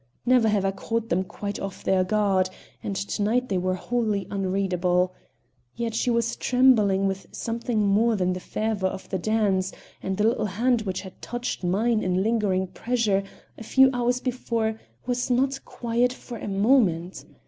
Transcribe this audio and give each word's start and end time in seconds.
Never 0.25 0.47
have 0.47 0.65
I 0.65 0.71
caught 0.71 1.09
them 1.09 1.23
quite 1.23 1.59
off 1.59 1.83
their 1.83 2.03
guard, 2.03 2.49
and 2.81 2.95
to 2.95 3.21
night 3.21 3.49
they 3.49 3.59
were 3.59 3.75
wholly 3.75 4.25
unreadable. 4.31 5.13
Yet 5.75 5.93
she 5.93 6.09
was 6.09 6.35
trembling 6.35 7.05
with 7.05 7.27
something 7.31 7.85
more 7.85 8.15
than 8.15 8.33
the 8.33 8.39
fervor 8.39 8.87
of 8.87 9.07
the 9.09 9.19
dance, 9.19 9.71
and 10.01 10.17
the 10.17 10.23
little 10.27 10.47
hand 10.47 10.81
which 10.81 11.01
had 11.01 11.21
touched 11.21 11.63
mine 11.63 12.01
in 12.01 12.23
lingering 12.23 12.65
pressure 12.65 13.21
a 13.59 13.63
few 13.63 13.91
hours 13.93 14.19
before 14.19 14.79
was 15.05 15.29
not 15.29 15.63
quiet 15.65 16.13
for 16.13 16.39
a 16.39 16.47
moment. 16.47 17.23